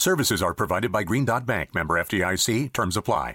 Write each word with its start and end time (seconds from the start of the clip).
Services 0.00 0.42
are 0.42 0.54
provided 0.54 0.90
by 0.90 1.02
Green 1.02 1.26
Dot 1.26 1.44
Bank, 1.44 1.74
member 1.74 1.96
FDIC. 1.96 2.72
Terms 2.72 2.96
apply. 2.96 3.34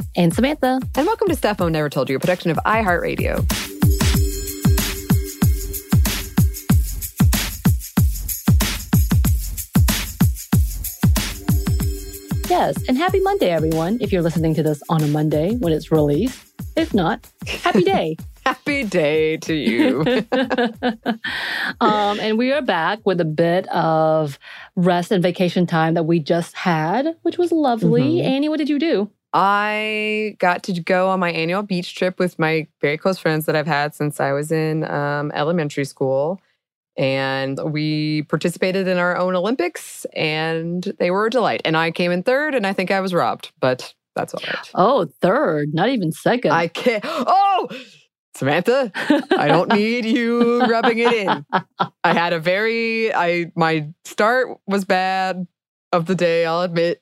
And 0.15 0.33
Samantha. 0.33 0.79
and 0.95 1.07
welcome 1.07 1.29
to 1.29 1.35
Stuff 1.35 1.59
Mom 1.59 1.71
Never 1.71 1.89
Told 1.89 2.09
You, 2.09 2.17
a 2.17 2.19
production 2.19 2.51
of 2.51 2.57
iHeartRadio. 2.65 3.47
Yes. 12.49 12.75
And 12.89 12.97
happy 12.97 13.21
Monday, 13.21 13.49
everyone. 13.49 13.97
If 14.01 14.11
you're 14.11 14.21
listening 14.21 14.53
to 14.55 14.63
this 14.63 14.83
on 14.89 15.01
a 15.01 15.07
Monday 15.07 15.55
when 15.55 15.71
it's 15.71 15.89
released. 15.91 16.37
If 16.75 16.93
not, 16.93 17.25
happy 17.47 17.83
day. 17.83 18.17
Happy 18.43 18.83
day 18.83 19.37
to 19.37 19.53
you. 19.53 20.01
um, 21.79 22.19
and 22.19 22.39
we 22.39 22.51
are 22.51 22.63
back 22.63 22.99
with 23.05 23.21
a 23.21 23.25
bit 23.25 23.67
of 23.67 24.39
rest 24.75 25.11
and 25.11 25.21
vacation 25.21 25.67
time 25.67 25.93
that 25.93 26.03
we 26.03 26.19
just 26.19 26.55
had, 26.55 27.15
which 27.21 27.37
was 27.37 27.51
lovely. 27.51 28.15
Mhm. 28.17 28.23
Annie, 28.23 28.49
what 28.49 28.57
did 28.57 28.67
you 28.67 28.79
do? 28.79 29.11
I 29.33 30.35
got 30.39 30.63
to 30.63 30.81
go 30.81 31.09
on 31.09 31.19
my 31.19 31.31
annual 31.31 31.63
beach 31.63 31.95
trip 31.95 32.19
with 32.19 32.37
my 32.37 32.67
very 32.81 32.97
close 32.97 33.17
friends 33.17 33.45
that 33.45 33.55
I've 33.55 33.67
had 33.67 33.95
since 33.95 34.19
I 34.19 34.33
was 34.33 34.51
in 34.51 34.83
um, 34.89 35.31
elementary 35.33 35.85
school. 35.85 36.41
And 36.97 37.57
we 37.71 38.23
participated 38.23 38.87
in 38.87 38.97
our 38.97 39.15
own 39.15 39.33
Olympics, 39.35 40.05
and 40.13 40.83
they 40.99 41.09
were 41.09 41.27
a 41.27 41.29
delight. 41.29 41.61
And 41.63 41.77
I 41.77 41.89
came 41.91 42.11
in 42.11 42.21
third, 42.21 42.53
and 42.53 42.67
I 42.67 42.73
think 42.73 42.91
I 42.91 42.99
was 42.99 43.13
robbed, 43.13 43.53
but 43.61 43.93
that's 44.13 44.33
all 44.33 44.41
right. 44.45 44.69
Oh, 44.75 45.09
third, 45.21 45.73
not 45.73 45.89
even 45.89 46.11
second. 46.11 46.51
I 46.51 46.67
can't. 46.67 47.03
Oh, 47.07 47.69
Samantha, 48.35 48.91
I 49.37 49.47
don't 49.47 49.71
need 49.73 50.05
you 50.05 50.61
rubbing 50.61 50.99
it 50.99 51.13
in. 51.13 51.45
I 52.03 52.13
had 52.13 52.33
a 52.33 52.39
very 52.39 53.13
I 53.13 53.51
my 53.55 53.87
start 54.05 54.57
was 54.67 54.85
bad 54.85 55.47
of 55.91 56.05
the 56.05 56.15
day, 56.15 56.45
I'll 56.45 56.61
admit. 56.61 57.01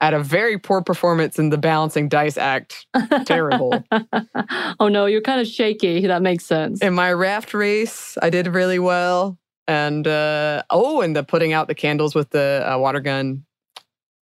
Had 0.00 0.14
a 0.14 0.22
very 0.22 0.58
poor 0.58 0.80
performance 0.80 1.38
in 1.38 1.50
the 1.50 1.58
balancing 1.58 2.08
dice 2.08 2.36
act. 2.36 2.86
Terrible. 3.26 3.82
oh 4.80 4.88
no, 4.88 5.06
you're 5.06 5.20
kind 5.20 5.40
of 5.40 5.46
shaky. 5.46 6.06
That 6.06 6.22
makes 6.22 6.44
sense. 6.44 6.80
in 6.80 6.94
my 6.94 7.12
raft 7.12 7.52
race, 7.52 8.16
I 8.22 8.30
did 8.30 8.46
really 8.46 8.78
well. 8.78 9.38
And 9.66 10.06
uh 10.06 10.62
oh, 10.70 11.00
and 11.00 11.14
the 11.14 11.24
putting 11.24 11.52
out 11.52 11.68
the 11.68 11.74
candles 11.74 12.14
with 12.14 12.30
the 12.30 12.64
uh, 12.64 12.78
water 12.78 13.00
gun 13.00 13.44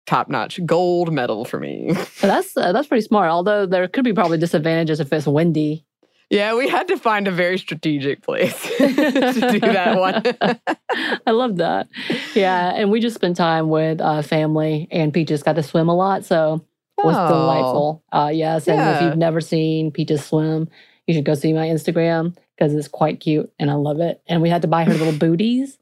top 0.06 0.30
notch 0.30 0.60
gold 0.66 1.12
medal 1.12 1.46
for 1.46 1.60
me. 1.60 1.92
that's 2.22 2.56
uh, 2.56 2.72
that's 2.72 2.88
pretty 2.88 3.06
smart. 3.06 3.30
Although 3.30 3.66
there 3.66 3.88
could 3.88 4.04
be 4.04 4.14
probably 4.14 4.38
disadvantages 4.38 5.00
if 5.00 5.12
it's 5.12 5.28
windy. 5.28 5.86
Yeah, 6.30 6.56
we 6.56 6.68
had 6.68 6.88
to 6.90 6.98
find 6.98 7.28
a 7.28 7.32
very 7.32 7.58
strategic 7.58 8.22
place 8.22 8.60
to 8.78 9.50
do 9.52 9.60
that 9.60 9.98
one. 10.00 10.24
I 11.28 11.32
love 11.32 11.58
that. 11.58 11.88
Yeah, 12.34 12.72
and 12.76 12.92
we 12.92 13.00
just 13.00 13.16
spent 13.16 13.38
time 13.38 13.70
with 13.70 14.02
uh, 14.02 14.22
family, 14.22 14.88
and 14.92 15.14
Peaches 15.14 15.44
got 15.44 15.54
to 15.56 15.64
swim 15.64 15.90
a 15.90 15.96
lot, 15.96 16.26
so 16.26 16.66
it 16.98 17.06
was 17.06 17.16
Oh. 17.18 17.28
delightful. 17.28 18.04
Uh, 18.12 18.32
yes, 18.34 18.68
and 18.68 18.80
if 18.96 19.02
you've 19.02 19.18
never 19.18 19.42
seen 19.42 19.92
Peaches 19.92 20.24
swim, 20.26 20.68
you 21.08 21.14
should 21.14 21.26
go 21.26 21.36
see 21.36 21.54
my 21.54 21.68
Instagram 21.68 22.36
because 22.58 22.74
it's 22.74 22.88
quite 22.88 23.20
cute, 23.20 23.52
and 23.60 23.70
I 23.70 23.74
love 23.76 24.00
it. 24.00 24.22
And 24.28 24.42
we 24.42 24.50
had 24.50 24.62
to 24.64 24.68
buy 24.68 24.84
her 24.86 24.94
little 24.94 25.14
booties 25.20 25.78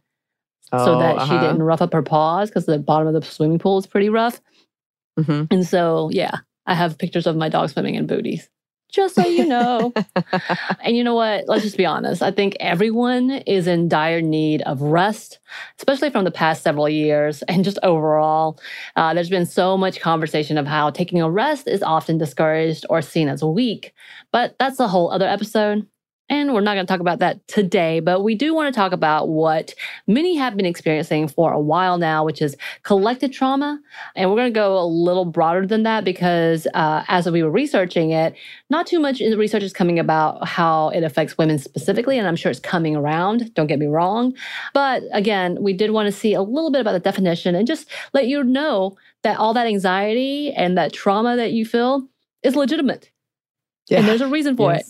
so 0.72 0.96
Oh, 0.96 1.00
that 1.00 1.16
she 1.28 1.34
uh-huh. 1.36 1.40
didn't 1.48 1.62
rough 1.64 1.82
up 1.84 1.94
her 1.94 2.02
paws 2.02 2.50
because 2.50 2.66
the 2.66 2.80
bottom 2.80 3.08
of 3.08 3.14
the 3.14 3.22
swimming 3.22 3.60
pool 3.60 3.78
is 3.78 3.86
pretty 3.86 4.10
rough. 4.10 4.42
Mhm. 5.20 5.48
And 5.52 5.68
so, 5.68 6.10
yeah, 6.12 6.38
I 6.66 6.74
have 6.74 6.98
pictures 6.98 7.28
of 7.28 7.36
my 7.36 7.48
dog 7.48 7.70
swimming 7.70 7.94
in 7.94 8.08
booties. 8.08 8.50
Just 8.94 9.16
so 9.16 9.26
you 9.26 9.46
know. 9.46 9.92
And 10.82 10.96
you 10.96 11.04
know 11.04 11.16
what? 11.16 11.46
Let's 11.48 11.64
just 11.64 11.78
be 11.78 11.86
honest. 11.86 12.22
I 12.22 12.30
think 12.30 12.56
everyone 12.60 13.32
is 13.32 13.66
in 13.68 13.88
dire 13.88 14.22
need 14.22 14.62
of 14.64 14.82
rest, 14.82 15.40
especially 15.80 16.12
from 16.12 16.26
the 16.26 16.32
past 16.32 16.62
several 16.62 16.88
years 16.88 17.42
and 17.44 17.64
just 17.64 17.80
overall. 17.82 18.60
Uh, 18.96 19.14
there's 19.14 19.30
been 19.30 19.48
so 19.48 19.78
much 19.78 20.00
conversation 20.00 20.58
of 20.58 20.68
how 20.68 20.92
taking 20.92 21.22
a 21.22 21.30
rest 21.30 21.68
is 21.68 21.82
often 21.82 22.18
discouraged 22.20 22.86
or 22.90 23.02
seen 23.02 23.30
as 23.30 23.44
weak. 23.44 23.94
But 24.32 24.56
that's 24.60 24.80
a 24.80 24.88
whole 24.88 25.12
other 25.12 25.28
episode. 25.28 25.88
And 26.30 26.54
we're 26.54 26.62
not 26.62 26.76
going 26.76 26.86
to 26.86 26.92
talk 26.92 27.02
about 27.02 27.20
that 27.20 27.46
today, 27.48 28.00
but 28.00 28.22
we 28.22 28.34
do 28.34 28.54
want 28.54 28.74
to 28.74 28.78
talk 28.78 28.94
about 28.94 29.28
what 29.28 29.76
many 30.08 30.36
have 30.36 30.56
been 30.56 30.66
experiencing 30.66 31.28
for 31.28 31.52
a 31.52 31.60
while 31.60 31.98
now, 31.98 32.24
which 32.24 32.42
is 32.42 32.56
collective 32.84 33.32
trauma. 33.32 33.80
And 34.16 34.30
we're 34.30 34.38
going 34.38 34.54
to 34.54 34.58
go 34.58 34.80
a 34.80 34.86
little 34.86 35.26
broader 35.26 35.68
than 35.68 35.84
that 35.84 36.06
because 36.06 36.66
uh, 36.74 37.04
as 37.10 37.30
we 37.30 37.44
were 37.44 37.52
researching 37.52 38.12
it, 38.12 38.36
not 38.70 38.88
too 38.88 39.00
much 39.00 39.20
research 39.20 39.64
is 39.64 39.74
coming 39.74 40.00
about 40.00 40.48
how 40.48 40.90
it 40.90 41.04
affects 41.04 41.38
women 41.38 41.60
specifically, 41.60 42.18
and 42.18 42.28
I'm 42.28 42.38
sure 42.38 42.50
it's 42.50 42.60
coming 42.60 42.96
around. 42.96 43.54
Don't 43.54 43.68
get 43.68 43.80
me 43.80 43.88
wrong. 43.88 44.34
But 44.74 45.04
again, 45.12 45.58
we 45.62 45.74
did 45.74 45.92
want 45.92 46.08
to 46.08 46.12
see 46.12 46.34
a 46.34 46.42
little 46.42 46.72
bit 46.72 46.82
about 46.82 46.94
the 46.94 47.00
definition 47.00 47.54
and 47.54 47.68
just 47.68 47.90
let 48.14 48.28
you 48.28 48.44
know 48.44 48.96
that 49.24 49.38
all 49.38 49.54
that 49.54 49.68
anxiety 49.68 50.54
and 50.54 50.78
that 50.78 50.94
trauma 50.94 51.36
that 51.36 51.52
you 51.52 51.66
feel 51.66 52.08
is 52.44 52.56
legitimate. 52.56 53.10
And 54.00 54.08
there's 54.08 54.22
a 54.22 54.28
reason 54.28 54.56
for 54.56 54.72
it. 54.74 54.86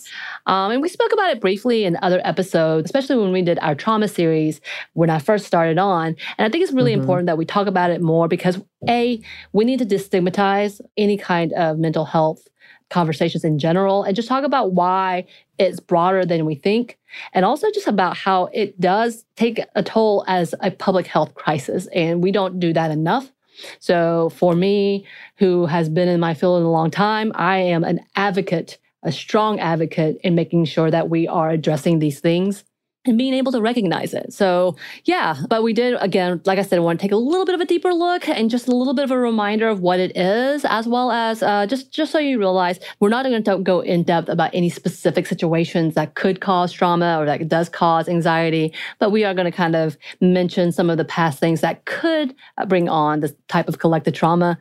Um, 0.45 0.71
and 0.71 0.81
we 0.81 0.89
spoke 0.89 1.13
about 1.13 1.31
it 1.31 1.39
briefly 1.41 1.85
in 1.85 1.97
other 2.01 2.21
episodes, 2.23 2.85
especially 2.85 3.17
when 3.17 3.31
we 3.31 3.41
did 3.41 3.59
our 3.61 3.75
trauma 3.75 4.07
series 4.07 4.59
when 4.93 5.09
I 5.09 5.19
first 5.19 5.45
started 5.45 5.77
on. 5.77 6.15
And 6.37 6.45
I 6.45 6.49
think 6.49 6.63
it's 6.63 6.73
really 6.73 6.91
Mhm. 6.91 6.99
important 6.99 7.27
that 7.27 7.37
we 7.37 7.45
talk 7.45 7.67
about 7.67 7.91
it 7.91 8.01
more 8.01 8.27
because 8.27 8.61
A, 8.89 9.21
we 9.53 9.63
need 9.63 9.79
to 9.79 9.85
destigmatize 9.85 10.81
any 10.97 11.17
kind 11.17 11.53
of 11.53 11.77
mental 11.77 12.05
health 12.05 12.47
conversations 12.89 13.43
in 13.43 13.57
general 13.57 14.03
and 14.03 14.15
just 14.15 14.27
talk 14.27 14.43
about 14.43 14.73
why 14.73 15.25
it's 15.57 15.79
broader 15.79 16.25
than 16.25 16.45
we 16.45 16.55
think. 16.55 16.97
And 17.33 17.45
also 17.45 17.67
just 17.73 17.87
about 17.87 18.17
how 18.17 18.49
it 18.53 18.79
does 18.79 19.25
take 19.35 19.61
a 19.75 19.81
toll 19.81 20.23
as 20.27 20.53
a 20.59 20.69
public 20.69 21.07
health 21.07 21.33
crisis. 21.33 21.87
And 21.87 22.21
we 22.21 22.31
don't 22.31 22.59
do 22.59 22.73
that 22.73 22.91
enough. 22.91 23.31
So 23.79 24.29
for 24.35 24.55
me, 24.55 25.05
who 25.37 25.65
has 25.67 25.87
been 25.89 26.07
in 26.07 26.19
my 26.19 26.33
field 26.33 26.59
in 26.59 26.65
a 26.65 26.71
long 26.71 26.91
time, 26.91 27.31
I 27.35 27.57
am 27.59 27.83
an 27.83 28.01
advocate, 28.15 28.77
a 29.03 29.11
strong 29.11 29.59
advocate 29.59 30.17
in 30.23 30.35
making 30.35 30.65
sure 30.65 30.89
that 30.89 31.09
we 31.09 31.27
are 31.27 31.49
addressing 31.49 31.99
these 31.99 32.19
things 32.19 32.63
and 33.05 33.17
being 33.17 33.33
able 33.33 33.51
to 33.51 33.59
recognize 33.59 34.13
it. 34.13 34.31
So, 34.31 34.77
yeah, 35.03 35.35
but 35.49 35.61
we 35.61 35.73
did, 35.73 35.95
again, 35.99 36.41
like 36.45 36.57
I 36.57 36.61
said, 36.61 36.79
want 36.79 36.99
to 36.99 37.03
take 37.03 37.11
a 37.11 37.17
little 37.17 37.45
bit 37.45 37.53
of 37.53 37.59
a 37.59 37.65
deeper 37.65 37.93
look 37.93 38.29
and 38.29 38.49
just 38.49 38.67
a 38.69 38.75
little 38.75 38.93
bit 38.93 39.03
of 39.03 39.11
a 39.11 39.17
reminder 39.17 39.67
of 39.67 39.81
what 39.81 39.99
it 39.99 40.15
is, 40.15 40.63
as 40.63 40.87
well 40.87 41.11
as 41.11 41.43
uh, 41.43 41.65
just, 41.67 41.91
just 41.91 42.13
so 42.13 42.19
you 42.19 42.39
realize 42.39 42.79
we're 43.01 43.09
not 43.09 43.25
going 43.25 43.43
to 43.43 43.57
go 43.57 43.81
in 43.81 44.03
depth 44.03 44.29
about 44.29 44.51
any 44.53 44.69
specific 44.69 45.27
situations 45.27 45.95
that 45.95 46.15
could 46.15 46.39
cause 46.39 46.71
trauma 46.71 47.19
or 47.19 47.25
that 47.25 47.45
does 47.49 47.67
cause 47.67 48.07
anxiety, 48.07 48.73
but 48.99 49.11
we 49.11 49.25
are 49.25 49.33
going 49.33 49.51
to 49.51 49.51
kind 49.51 49.75
of 49.75 49.97
mention 50.21 50.71
some 50.71 50.89
of 50.89 50.97
the 50.97 51.03
past 51.05 51.39
things 51.39 51.59
that 51.59 51.83
could 51.83 52.33
uh, 52.57 52.65
bring 52.65 52.87
on 52.87 53.19
this 53.19 53.33
type 53.49 53.67
of 53.67 53.79
collective 53.79 54.13
trauma. 54.13 54.57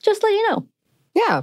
Just 0.00 0.22
let 0.22 0.30
you 0.32 0.48
know. 0.48 0.66
Yeah. 1.14 1.42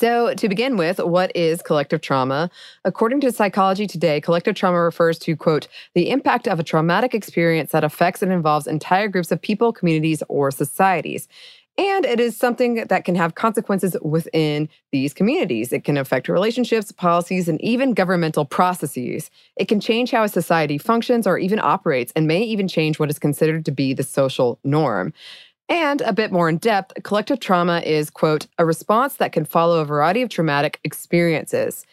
So, 0.00 0.32
to 0.32 0.48
begin 0.48 0.76
with, 0.76 1.00
what 1.00 1.34
is 1.34 1.60
collective 1.60 2.00
trauma? 2.00 2.50
According 2.84 3.20
to 3.22 3.32
Psychology 3.32 3.88
Today, 3.88 4.20
collective 4.20 4.54
trauma 4.54 4.80
refers 4.80 5.18
to, 5.18 5.34
quote, 5.34 5.66
the 5.94 6.10
impact 6.10 6.46
of 6.46 6.60
a 6.60 6.62
traumatic 6.62 7.16
experience 7.16 7.72
that 7.72 7.82
affects 7.82 8.22
and 8.22 8.30
involves 8.30 8.68
entire 8.68 9.08
groups 9.08 9.32
of 9.32 9.42
people, 9.42 9.72
communities, 9.72 10.22
or 10.28 10.52
societies. 10.52 11.26
And 11.78 12.04
it 12.04 12.20
is 12.20 12.36
something 12.36 12.74
that 12.86 13.04
can 13.04 13.16
have 13.16 13.34
consequences 13.34 13.96
within 14.00 14.68
these 14.92 15.12
communities. 15.12 15.72
It 15.72 15.82
can 15.82 15.96
affect 15.96 16.28
relationships, 16.28 16.92
policies, 16.92 17.48
and 17.48 17.60
even 17.60 17.92
governmental 17.92 18.44
processes. 18.44 19.32
It 19.56 19.66
can 19.66 19.80
change 19.80 20.12
how 20.12 20.22
a 20.22 20.28
society 20.28 20.78
functions 20.78 21.26
or 21.26 21.38
even 21.38 21.58
operates, 21.58 22.12
and 22.14 22.28
may 22.28 22.42
even 22.42 22.68
change 22.68 23.00
what 23.00 23.10
is 23.10 23.18
considered 23.18 23.64
to 23.64 23.72
be 23.72 23.94
the 23.94 24.04
social 24.04 24.60
norm. 24.62 25.12
And 25.68 26.00
a 26.00 26.12
bit 26.12 26.32
more 26.32 26.48
in 26.48 26.56
depth, 26.58 27.02
collective 27.02 27.40
trauma 27.40 27.80
is, 27.80 28.08
quote, 28.08 28.46
a 28.58 28.64
response 28.64 29.14
that 29.16 29.32
can 29.32 29.44
follow 29.44 29.80
a 29.80 29.84
variety 29.84 30.22
of 30.22 30.30
traumatic 30.30 30.80
experiences. 30.82 31.84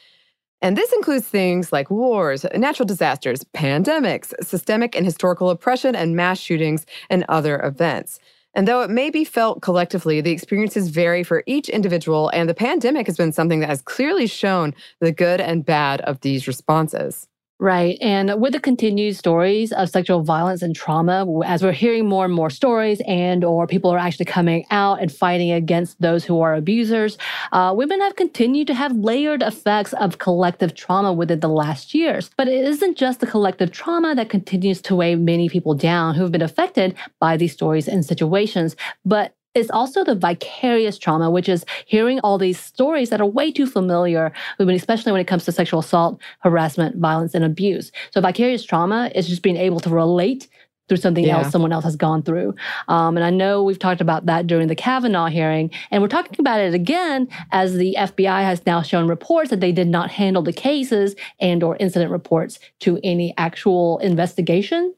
And 0.62 0.78
this 0.78 0.94
includes 0.94 1.28
things 1.28 1.74
like 1.74 1.92
wars, 1.92 2.46
natural 2.56 2.86
disasters, 2.88 3.44
pandemics, 3.54 4.34
systemic 4.42 4.96
and 4.96 5.06
historical 5.06 5.50
oppression, 5.50 5.96
and 5.96 6.16
mass 6.16 6.40
shootings 6.40 6.86
and 7.10 7.26
other 7.28 7.60
events. 7.62 8.20
And 8.54 8.68
though 8.68 8.82
it 8.82 8.90
may 8.90 9.10
be 9.10 9.26
felt 9.26 9.62
collectively, 9.62 10.22
the 10.22 10.32
experiences 10.32 10.88
vary 10.88 11.24
for 11.24 11.44
each 11.46 11.68
individual, 11.68 12.30
and 12.30 12.48
the 12.48 12.54
pandemic 12.54 13.06
has 13.06 13.18
been 13.18 13.34
something 13.34 13.60
that 13.60 13.70
has 13.70 13.82
clearly 13.82 14.28
shown 14.28 14.74
the 15.02 15.12
good 15.12 15.42
and 15.42 15.66
bad 15.66 16.00
of 16.02 16.22
these 16.22 16.48
responses. 16.48 17.28
Right. 17.58 17.98
And 18.02 18.42
with 18.42 18.52
the 18.52 18.60
continued 18.60 19.16
stories 19.16 19.72
of 19.72 19.90
sexual 19.90 20.24
violence 20.24 20.62
and 20.62 20.76
trauma, 20.76 21.26
as 21.46 21.64
we're 21.64 21.72
hearing 21.72 22.06
more 22.06 22.26
and 22.26 22.34
more 22.34 22.50
stories 22.50 23.02
and 23.08 23.46
or 23.46 23.66
people 23.66 23.92
are 23.92 23.98
actually 23.98 24.26
coming 24.26 24.66
out 24.72 25.02
and 25.02 25.10
fighting 25.10 25.52
against 25.52 26.02
those 26.02 26.26
who 26.26 26.42
are 26.42 26.54
abusers, 26.54 27.18
uh, 27.54 27.74
women 27.74 28.02
have 28.02 28.18
continued 28.18 28.68
to 28.68 28.74
have 28.74 28.94
layered 28.98 29.42
effects 29.42 29.94
of 29.94 30.18
collective 30.18 30.76
trauma 30.76 31.14
within 31.14 31.40
the 31.40 31.48
last 31.48 31.94
years. 31.94 32.30
But 32.36 32.50
it 32.50 32.66
isn't 32.66 32.98
just 32.98 33.22
the 33.22 33.28
collective 33.28 33.72
trauma 33.72 34.16
that 34.16 34.30
continues 34.30 34.82
to 34.82 34.96
weigh 34.96 35.16
many 35.16 35.48
people 35.48 35.76
down 35.76 36.16
who've 36.16 36.32
been 36.32 36.42
affected 36.42 36.94
by 37.22 37.38
these 37.38 37.54
stories 37.54 37.88
and 37.88 38.04
situations, 38.04 38.76
but 39.06 39.34
it's 39.56 39.72
also 39.72 40.04
the 40.04 40.16
vicarious 40.16 40.98
trauma, 40.98 41.32
which 41.32 41.50
is 41.50 41.66
hearing 41.86 42.20
all 42.20 42.38
these 42.38 42.60
stories 42.60 43.10
that 43.10 43.22
are 43.22 43.26
way 43.26 43.52
too 43.52 43.66
familiar, 43.66 44.32
especially 44.60 45.12
when 45.12 45.22
it 45.22 45.28
comes 45.28 45.46
to 45.46 45.52
sexual 45.52 45.80
assault, 45.80 46.22
harassment, 46.40 46.98
violence, 46.98 47.34
and 47.34 47.46
abuse. 47.46 47.92
So 48.12 48.22
vicarious 48.22 48.64
trauma 48.66 49.12
is 49.16 49.28
just 49.28 49.42
being 49.42 49.58
able 49.58 49.80
to 49.80 49.90
relate 49.90 50.48
through 50.88 50.98
something 50.98 51.26
yeah. 51.26 51.38
else 51.38 51.52
someone 51.52 51.72
else 51.72 51.84
has 51.84 51.96
gone 51.96 52.22
through. 52.22 52.54
Um, 52.88 53.18
and 53.18 53.26
I 53.26 53.30
know 53.30 53.64
we've 53.64 53.80
talked 53.80 54.02
about 54.02 54.28
that 54.28 54.46
during 54.46 54.68
the 54.68 54.76
Kavanaugh 54.76 55.28
hearing, 55.28 55.72
and 55.90 56.02
we're 56.02 56.10
talking 56.10 56.36
about 56.40 56.60
it 56.60 56.74
again 56.74 57.28
as 57.52 57.76
the 57.76 57.96
FBI 57.98 58.44
has 58.44 58.66
now 58.66 58.82
shown 58.82 59.08
reports 59.08 59.50
that 59.50 59.62
they 59.62 59.72
did 59.72 59.88
not 59.88 60.12
handle 60.12 60.44
the 60.44 60.54
cases 60.54 61.16
and 61.40 61.64
or 61.64 61.76
incident 61.78 62.12
reports 62.12 62.60
to 62.82 63.00
any 63.04 63.34
actual 63.38 63.98
investigation. 64.00 64.94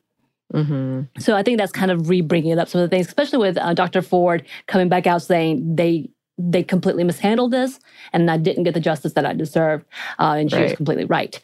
Mm-hmm. 0.54 1.20
So 1.20 1.36
I 1.36 1.44
think 1.44 1.58
that's 1.58 1.72
kind 1.72 1.92
of 1.92 2.10
re-bringing 2.10 2.52
it 2.52 2.60
up 2.60 2.70
some 2.70 2.82
of 2.82 2.90
the 2.90 2.96
things, 2.96 3.08
especially 3.08 3.40
with 3.40 3.58
uh, 3.58 3.74
Dr. 3.74 4.02
Ford 4.02 4.46
coming 4.68 4.90
back 4.90 5.06
out 5.06 5.22
saying 5.22 5.76
they 5.76 6.10
they 6.38 6.64
completely 6.64 7.04
mishandled 7.04 7.52
this 7.52 7.80
and 8.14 8.30
I 8.30 8.38
didn't 8.38 8.64
get 8.64 8.74
the 8.74 8.80
justice 8.80 9.14
that 9.14 9.26
I 9.26 9.34
deserved. 9.34 9.86
Uh, 10.20 10.36
and 10.38 10.50
she 10.50 10.58
right. 10.58 10.64
was 10.64 10.74
completely 10.74 11.06
right. 11.06 11.40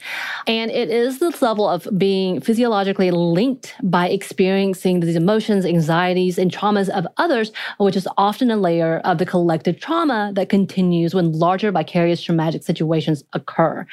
And 0.48 0.70
it 0.72 0.90
is 0.90 1.20
this 1.20 1.42
level 1.42 1.68
of 1.68 1.88
being 1.98 2.42
physiologically 2.42 3.12
linked 3.12 3.76
by 3.82 4.10
experiencing 4.10 5.00
these 5.00 5.16
emotions, 5.16 5.66
anxieties, 5.66 6.38
and 6.38 6.52
traumas 6.52 6.90
of 6.90 7.08
others, 7.18 7.52
which 7.80 7.96
is 7.96 8.08
often 8.18 8.52
a 8.52 8.58
layer 8.58 9.00
of 9.00 9.18
the 9.18 9.26
collective 9.26 9.80
trauma 9.80 10.32
that 10.36 10.50
continues 10.50 11.16
when 11.16 11.32
larger 11.32 11.72
vicarious 11.72 12.22
traumatic 12.22 12.64
situations 12.64 13.24
occur. 13.34 13.86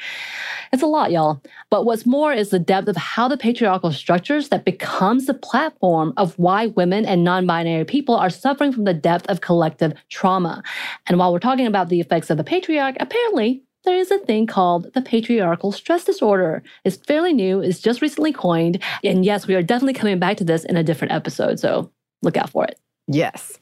It's 0.71 0.83
a 0.83 0.87
lot, 0.87 1.11
y'all. 1.11 1.41
But 1.69 1.85
what's 1.85 2.05
more 2.05 2.33
is 2.33 2.49
the 2.49 2.59
depth 2.59 2.87
of 2.87 2.97
how 2.97 3.27
the 3.27 3.37
patriarchal 3.37 3.91
structures 3.91 4.49
that 4.49 4.65
becomes 4.65 5.25
the 5.25 5.33
platform 5.33 6.13
of 6.17 6.37
why 6.37 6.67
women 6.67 7.05
and 7.05 7.23
non-binary 7.23 7.85
people 7.85 8.15
are 8.15 8.29
suffering 8.29 8.71
from 8.71 8.83
the 8.83 8.93
depth 8.93 9.27
of 9.27 9.41
collective 9.41 9.93
trauma. 10.09 10.63
And 11.07 11.17
while 11.17 11.31
we're 11.31 11.39
talking 11.39 11.67
about 11.67 11.89
the 11.89 11.99
effects 11.99 12.29
of 12.29 12.37
the 12.37 12.43
patriarch, 12.43 12.95
apparently 12.99 13.63
there 13.83 13.97
is 13.97 14.11
a 14.11 14.19
thing 14.19 14.45
called 14.45 14.93
the 14.93 15.01
patriarchal 15.01 15.71
stress 15.71 16.03
disorder. 16.03 16.61
It's 16.83 16.97
fairly 16.97 17.33
new, 17.33 17.61
it's 17.61 17.79
just 17.79 18.01
recently 18.01 18.31
coined. 18.31 18.81
And 19.03 19.25
yes, 19.25 19.47
we 19.47 19.55
are 19.55 19.63
definitely 19.63 19.93
coming 19.93 20.19
back 20.19 20.37
to 20.37 20.43
this 20.43 20.63
in 20.63 20.77
a 20.77 20.83
different 20.83 21.13
episode. 21.13 21.59
So 21.59 21.91
look 22.21 22.37
out 22.37 22.49
for 22.49 22.65
it. 22.65 22.79
Yes. 23.07 23.57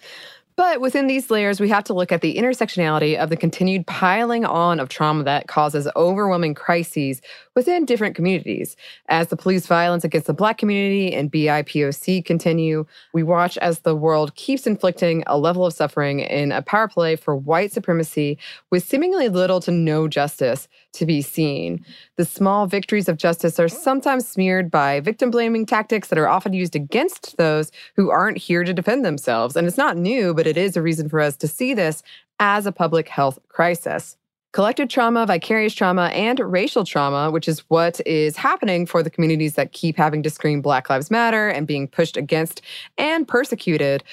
But 0.59 0.81
within 0.81 1.07
these 1.07 1.31
layers, 1.31 1.61
we 1.61 1.69
have 1.69 1.85
to 1.85 1.93
look 1.93 2.11
at 2.11 2.19
the 2.19 2.35
intersectionality 2.35 3.15
of 3.15 3.29
the 3.29 3.37
continued 3.37 3.87
piling 3.87 4.43
on 4.43 4.81
of 4.81 4.89
trauma 4.89 5.23
that 5.23 5.47
causes 5.47 5.87
overwhelming 5.95 6.53
crises 6.53 7.21
within 7.55 7.85
different 7.85 8.13
communities. 8.13 8.75
As 9.07 9.29
the 9.29 9.37
police 9.37 9.67
violence 9.67 10.03
against 10.03 10.27
the 10.27 10.33
Black 10.33 10.57
community 10.57 11.13
and 11.13 11.31
BIPOC 11.31 12.25
continue, 12.25 12.85
we 13.13 13.23
watch 13.23 13.57
as 13.59 13.79
the 13.79 13.95
world 13.95 14.35
keeps 14.35 14.67
inflicting 14.67 15.23
a 15.27 15.37
level 15.37 15.65
of 15.65 15.71
suffering 15.71 16.19
in 16.19 16.51
a 16.51 16.61
power 16.61 16.89
play 16.89 17.15
for 17.15 17.37
white 17.37 17.71
supremacy 17.71 18.37
with 18.69 18.85
seemingly 18.85 19.29
little 19.29 19.61
to 19.61 19.71
no 19.71 20.09
justice 20.09 20.67
to 20.91 21.05
be 21.05 21.21
seen. 21.21 21.85
The 22.17 22.25
small 22.25 22.67
victories 22.67 23.07
of 23.07 23.15
justice 23.15 23.59
are 23.59 23.69
sometimes 23.69 24.27
smeared 24.27 24.69
by 24.69 24.99
victim 24.99 25.31
blaming 25.31 25.65
tactics 25.65 26.09
that 26.09 26.19
are 26.19 26.27
often 26.27 26.51
used 26.51 26.75
against 26.75 27.37
those 27.37 27.71
who 27.95 28.09
aren't 28.09 28.37
here 28.37 28.65
to 28.65 28.73
defend 28.73 29.05
themselves. 29.05 29.55
And 29.55 29.65
it's 29.65 29.77
not 29.77 29.95
new, 29.95 30.33
but 30.33 30.48
it 30.49 30.57
is 30.57 30.75
a 30.75 30.81
reason 30.81 31.07
for 31.07 31.21
us 31.21 31.37
to 31.37 31.47
see 31.47 31.73
this 31.73 32.03
as 32.39 32.65
a 32.65 32.71
public 32.71 33.07
health 33.07 33.39
crisis. 33.47 34.17
Collective 34.51 34.89
trauma, 34.89 35.27
vicarious 35.27 35.75
trauma, 35.75 36.07
and 36.07 36.39
racial 36.39 36.83
trauma, 36.83 37.29
which 37.29 37.47
is 37.47 37.59
what 37.69 38.01
is 38.07 38.35
happening 38.35 38.87
for 38.87 39.03
the 39.03 39.09
communities 39.09 39.53
that 39.53 39.73
keep 39.73 39.95
having 39.95 40.23
to 40.23 40.29
scream 40.29 40.59
Black 40.59 40.89
Lives 40.89 41.11
Matter 41.11 41.49
and 41.49 41.67
being 41.67 41.87
pushed 41.87 42.17
against 42.17 42.63
and 42.97 43.27
persecuted, 43.27 44.03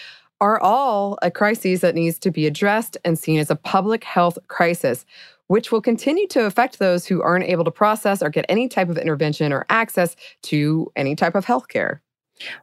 are 0.42 0.60
all 0.60 1.18
a 1.22 1.30
crisis 1.30 1.80
that 1.80 1.94
needs 1.94 2.18
to 2.18 2.30
be 2.30 2.46
addressed 2.46 2.98
and 3.02 3.18
seen 3.18 3.38
as 3.38 3.50
a 3.50 3.56
public 3.56 4.04
health 4.04 4.38
crisis, 4.48 5.06
which 5.46 5.72
will 5.72 5.80
continue 5.80 6.26
to 6.26 6.44
affect 6.44 6.78
those 6.78 7.06
who 7.06 7.22
aren't 7.22 7.46
able 7.46 7.64
to 7.64 7.70
process 7.70 8.22
or 8.22 8.28
get 8.28 8.44
any 8.50 8.68
type 8.68 8.90
of 8.90 8.98
intervention 8.98 9.52
or 9.54 9.64
access 9.70 10.16
to 10.42 10.92
any 10.96 11.16
type 11.16 11.34
of 11.34 11.46
health 11.46 11.68
care. 11.68 12.02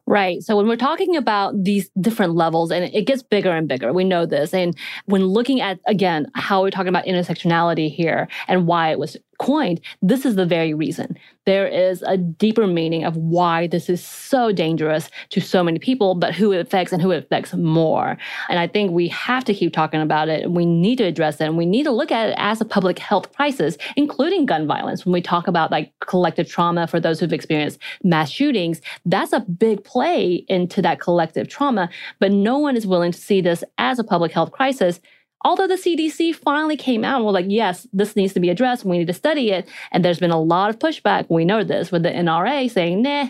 Right. 0.05 0.43
So 0.43 0.55
when 0.55 0.67
we're 0.67 0.75
talking 0.75 1.15
about 1.15 1.63
these 1.63 1.89
different 1.99 2.35
levels, 2.35 2.71
and 2.71 2.85
it 2.85 3.07
gets 3.07 3.23
bigger 3.23 3.51
and 3.51 3.67
bigger, 3.67 3.93
we 3.93 4.03
know 4.03 4.25
this. 4.25 4.53
And 4.53 4.77
when 5.05 5.25
looking 5.25 5.61
at, 5.61 5.79
again, 5.87 6.27
how 6.35 6.61
we're 6.61 6.71
talking 6.71 6.89
about 6.89 7.05
intersectionality 7.05 7.93
here 7.93 8.27
and 8.47 8.67
why 8.67 8.91
it 8.91 8.99
was 8.99 9.17
coined, 9.43 9.81
this 10.01 10.25
is 10.25 10.35
the 10.35 10.45
very 10.45 10.73
reason. 10.73 11.17
There 11.45 11.67
is 11.67 12.01
a 12.03 12.15
deeper 12.15 12.65
meaning 12.65 13.03
of 13.03 13.17
why 13.17 13.67
this 13.67 13.89
is 13.89 14.01
so 14.05 14.53
dangerous 14.53 15.09
to 15.29 15.41
so 15.41 15.61
many 15.63 15.79
people, 15.79 16.15
but 16.15 16.33
who 16.33 16.53
it 16.53 16.61
affects 16.61 16.93
and 16.93 17.01
who 17.01 17.11
it 17.11 17.25
affects 17.25 17.53
more. 17.53 18.17
And 18.47 18.59
I 18.59 18.67
think 18.67 18.91
we 18.91 19.09
have 19.09 19.43
to 19.45 19.53
keep 19.53 19.73
talking 19.73 20.01
about 20.01 20.29
it. 20.29 20.49
We 20.49 20.65
need 20.65 20.97
to 20.99 21.03
address 21.03 21.41
it. 21.41 21.45
And 21.45 21.57
we 21.57 21.65
need 21.65 21.83
to 21.83 21.91
look 21.91 22.11
at 22.11 22.29
it 22.29 22.35
as 22.37 22.61
a 22.61 22.65
public 22.65 22.97
health 22.99 23.33
crisis, 23.33 23.77
including 23.97 24.45
gun 24.45 24.65
violence. 24.65 25.05
When 25.05 25.11
we 25.11 25.21
talk 25.21 25.49
about 25.49 25.71
like 25.71 25.91
collective 25.99 26.47
trauma 26.47 26.87
for 26.87 27.01
those 27.01 27.19
who've 27.19 27.33
experienced 27.33 27.79
mass 28.03 28.29
shootings, 28.29 28.79
that's 29.05 29.33
a 29.33 29.41
big 29.41 29.83
play 29.83 30.45
into 30.47 30.81
that 30.81 31.01
collective 31.01 31.49
trauma. 31.49 31.89
But 32.19 32.31
no 32.31 32.57
one 32.57 32.77
is 32.77 32.87
willing 32.87 33.11
to 33.11 33.19
see 33.19 33.41
this 33.41 33.63
as 33.77 33.99
a 33.99 34.03
public 34.03 34.31
health 34.31 34.51
crisis 34.51 35.01
Although 35.43 35.67
the 35.67 35.75
CDC 35.75 36.35
finally 36.35 36.77
came 36.77 37.03
out 37.03 37.17
and 37.17 37.25
was 37.25 37.33
like, 37.33 37.45
yes, 37.49 37.87
this 37.93 38.15
needs 38.15 38.33
to 38.33 38.39
be 38.39 38.49
addressed. 38.49 38.85
We 38.85 38.97
need 38.97 39.07
to 39.07 39.13
study 39.13 39.51
it. 39.51 39.67
And 39.91 40.03
there's 40.03 40.19
been 40.19 40.31
a 40.31 40.41
lot 40.41 40.69
of 40.69 40.79
pushback. 40.79 41.25
We 41.29 41.45
know 41.45 41.63
this 41.63 41.91
with 41.91 42.03
the 42.03 42.09
NRA 42.09 42.69
saying, 42.71 43.01
nah, 43.01 43.27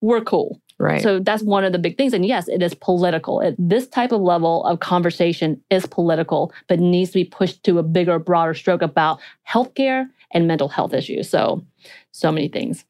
we're 0.00 0.22
cool. 0.22 0.60
Right. 0.78 1.02
So 1.02 1.18
that's 1.18 1.42
one 1.42 1.64
of 1.64 1.72
the 1.72 1.78
big 1.78 1.96
things. 1.96 2.12
And 2.12 2.24
yes, 2.24 2.48
it 2.48 2.62
is 2.62 2.72
political. 2.72 3.40
It, 3.40 3.56
this 3.58 3.88
type 3.88 4.12
of 4.12 4.20
level 4.20 4.64
of 4.64 4.78
conversation 4.78 5.60
is 5.70 5.86
political, 5.86 6.52
but 6.68 6.78
needs 6.78 7.10
to 7.10 7.14
be 7.14 7.24
pushed 7.24 7.64
to 7.64 7.78
a 7.78 7.82
bigger, 7.82 8.18
broader 8.18 8.54
stroke 8.54 8.82
about 8.82 9.18
healthcare 9.48 10.06
and 10.30 10.46
mental 10.46 10.68
health 10.68 10.94
issues. 10.94 11.28
So, 11.28 11.64
so 12.12 12.30
many 12.30 12.48
things. 12.48 12.84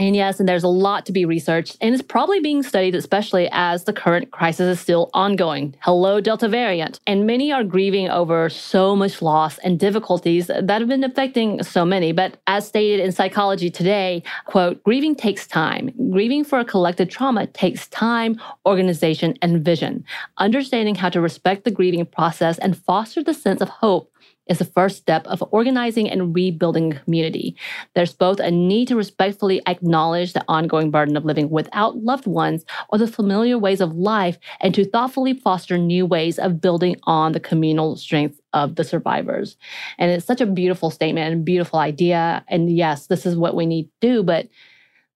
And 0.00 0.14
yes, 0.14 0.38
and 0.38 0.48
there's 0.48 0.62
a 0.62 0.68
lot 0.68 1.06
to 1.06 1.12
be 1.12 1.24
researched, 1.24 1.76
and 1.80 1.92
it's 1.92 2.04
probably 2.04 2.38
being 2.38 2.62
studied, 2.62 2.94
especially 2.94 3.48
as 3.50 3.82
the 3.82 3.92
current 3.92 4.30
crisis 4.30 4.78
is 4.78 4.80
still 4.80 5.10
ongoing. 5.12 5.74
Hello, 5.80 6.20
Delta 6.20 6.46
variant. 6.46 7.00
And 7.04 7.26
many 7.26 7.50
are 7.50 7.64
grieving 7.64 8.08
over 8.08 8.48
so 8.48 8.94
much 8.94 9.20
loss 9.20 9.58
and 9.58 9.76
difficulties 9.76 10.46
that 10.46 10.70
have 10.70 10.86
been 10.86 11.02
affecting 11.02 11.64
so 11.64 11.84
many. 11.84 12.12
But 12.12 12.40
as 12.46 12.68
stated 12.68 13.00
in 13.00 13.10
Psychology 13.10 13.70
Today, 13.70 14.22
quote, 14.46 14.80
grieving 14.84 15.16
takes 15.16 15.48
time. 15.48 15.90
Grieving 16.12 16.44
for 16.44 16.60
a 16.60 16.64
collective 16.64 17.08
trauma 17.08 17.48
takes 17.48 17.88
time, 17.88 18.40
organization, 18.66 19.36
and 19.42 19.64
vision. 19.64 20.04
Understanding 20.36 20.94
how 20.94 21.08
to 21.08 21.20
respect 21.20 21.64
the 21.64 21.72
grieving 21.72 22.06
process 22.06 22.56
and 22.58 22.76
foster 22.76 23.20
the 23.20 23.34
sense 23.34 23.60
of 23.60 23.68
hope 23.68 24.12
is 24.48 24.58
the 24.58 24.64
first 24.64 24.96
step 24.96 25.26
of 25.26 25.44
organizing 25.50 26.08
and 26.08 26.34
rebuilding 26.34 26.92
a 26.92 26.98
community. 27.00 27.56
There's 27.94 28.12
both 28.12 28.40
a 28.40 28.50
need 28.50 28.88
to 28.88 28.96
respectfully 28.96 29.60
acknowledge 29.66 30.32
the 30.32 30.44
ongoing 30.48 30.90
burden 30.90 31.16
of 31.16 31.24
living 31.24 31.50
without 31.50 31.98
loved 31.98 32.26
ones 32.26 32.64
or 32.88 32.98
the 32.98 33.06
familiar 33.06 33.58
ways 33.58 33.80
of 33.80 33.94
life 33.94 34.38
and 34.60 34.74
to 34.74 34.84
thoughtfully 34.84 35.34
foster 35.34 35.76
new 35.76 36.06
ways 36.06 36.38
of 36.38 36.60
building 36.60 36.96
on 37.04 37.32
the 37.32 37.40
communal 37.40 37.96
strength 37.96 38.40
of 38.52 38.76
the 38.76 38.84
survivors. 38.84 39.56
And 39.98 40.10
it's 40.10 40.26
such 40.26 40.40
a 40.40 40.46
beautiful 40.46 40.90
statement 40.90 41.32
and 41.32 41.44
beautiful 41.44 41.78
idea. 41.78 42.44
And 42.48 42.74
yes, 42.74 43.06
this 43.06 43.26
is 43.26 43.36
what 43.36 43.54
we 43.54 43.66
need 43.66 43.84
to 43.84 44.08
do, 44.08 44.22
but 44.22 44.48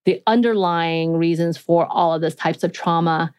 the 0.04 0.22
underlying 0.26 1.16
reasons 1.16 1.56
for 1.56 1.86
all 1.86 2.12
of 2.12 2.20
this 2.20 2.34
types 2.34 2.64
of 2.64 2.72
trauma 2.72 3.32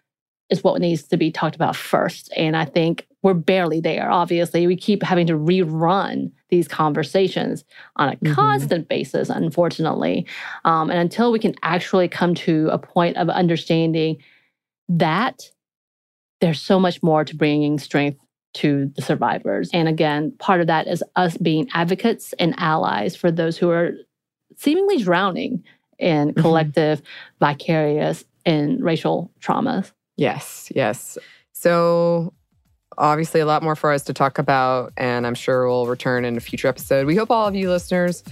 is 0.50 0.63
what 0.63 0.79
needs 0.81 1.03
to 1.03 1.17
be 1.17 1.31
talked 1.31 1.55
about 1.55 1.75
first. 1.75 2.31
And 2.35 2.55
I 2.55 2.65
think 2.65 3.07
we're 3.24 3.34
barely 3.34 3.80
there. 3.80 4.12
Obviously, 4.12 4.68
we 4.68 4.75
keep 4.75 5.01
having 5.01 5.25
to 5.27 5.34
rerun 5.34 6.32
these 6.50 6.68
conversations 6.68 7.63
on 7.96 8.10
a 8.10 8.15
mm-hmm. 8.18 8.34
constant 8.34 8.88
basis, 8.89 9.30
unfortunately. 9.30 10.27
Um, 10.65 10.92
and 10.92 11.00
until 11.00 11.32
we 11.32 11.39
can 11.39 11.56
actually 11.63 12.08
come 12.08 12.36
to 12.36 12.70
a 12.72 12.77
point 12.77 13.18
of 13.18 13.30
understanding 13.30 14.18
that 14.89 15.50
there's 16.42 16.62
so 16.62 16.80
much 16.80 17.01
more 17.01 17.24
to 17.24 17.36
bringing 17.36 17.80
strength 17.80 18.20
to 18.56 18.92
the 18.96 19.01
survivors. 19.01 19.70
And 19.74 19.88
again, 19.88 20.34
part 20.38 20.62
of 20.62 20.68
that 20.68 20.88
is 20.88 21.03
us 21.15 21.38
being 21.38 21.70
advocates 21.74 22.34
and 22.34 22.53
allies 22.58 23.15
for 23.15 23.32
those 23.32 23.58
who 23.58 23.70
are 23.72 23.94
seemingly 24.58 25.01
drowning 25.01 25.63
in 25.98 26.30
mm-hmm. 26.30 26.42
collective, 26.42 27.00
mm-hmm. 27.00 27.46
vicarious, 27.46 28.25
and 28.46 28.84
racial 28.84 29.32
traumas. 29.39 29.94
Yes, 30.18 30.72
yes. 30.75 31.18
So 31.53 32.34
obviously 32.97 33.39
a 33.39 33.45
lot 33.45 33.63
more 33.63 33.75
for 33.75 33.91
us 33.91 34.03
to 34.03 34.13
talk 34.13 34.38
about, 34.38 34.93
and 34.97 35.25
I'm 35.27 35.35
sure 35.35 35.67
we'll 35.67 35.88
return 35.88 36.25
in 36.25 36.38
a 36.38 36.39
future 36.39 36.67
episode. 36.67 37.05
We 37.05 37.15
hope 37.15 37.31
all 37.31 37.47
of 37.47 37.55
you 37.55 37.69
listeners 37.69 38.23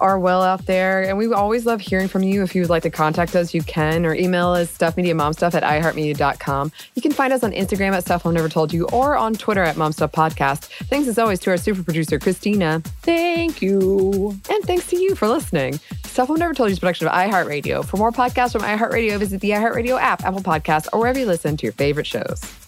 are 0.00 0.18
well 0.18 0.42
out 0.42 0.66
there. 0.66 1.02
And 1.02 1.18
we 1.18 1.32
always 1.32 1.66
love 1.66 1.80
hearing 1.80 2.08
from 2.08 2.22
you. 2.22 2.42
If 2.42 2.54
you 2.54 2.62
would 2.62 2.70
like 2.70 2.82
to 2.84 2.90
contact 2.90 3.34
us, 3.34 3.54
you 3.54 3.62
can, 3.62 4.06
or 4.06 4.14
email 4.14 4.48
us 4.48 4.76
stuffmediamomstuff 4.76 5.54
at 5.54 5.62
iheartmedia.com. 5.62 6.72
You 6.94 7.02
can 7.02 7.12
find 7.12 7.32
us 7.32 7.42
on 7.42 7.52
Instagram 7.52 7.92
at 7.92 8.04
Stuff 8.04 8.24
Mom 8.24 8.34
Never 8.34 8.48
Told 8.48 8.72
You 8.72 8.86
or 8.88 9.16
on 9.16 9.34
Twitter 9.34 9.62
at 9.62 9.76
Momstuff 9.76 10.12
Podcast. 10.12 10.66
Thanks 10.88 11.08
as 11.08 11.18
always 11.18 11.40
to 11.40 11.50
our 11.50 11.56
super 11.56 11.82
producer, 11.82 12.18
Christina. 12.18 12.82
Thank 13.02 13.62
you. 13.62 14.38
And 14.50 14.64
thanks 14.64 14.86
to 14.88 14.96
you 14.96 15.14
for 15.14 15.28
listening. 15.28 15.80
Stuff 16.04 16.28
Mom 16.28 16.38
Never 16.38 16.54
Told 16.54 16.68
You 16.68 16.74
is 16.74 16.78
production 16.78 17.06
of 17.06 17.12
iHeartRadio. 17.12 17.84
For 17.84 17.96
more 17.96 18.12
podcasts 18.12 18.52
from 18.52 18.62
iHeartRadio, 18.62 19.18
visit 19.18 19.40
the 19.40 19.50
iHeartRadio 19.50 20.00
app, 20.00 20.24
Apple 20.24 20.40
Podcasts, 20.40 20.88
or 20.92 21.00
wherever 21.00 21.18
you 21.18 21.26
listen 21.26 21.56
to 21.56 21.66
your 21.66 21.72
favorite 21.72 22.06
shows. 22.06 22.67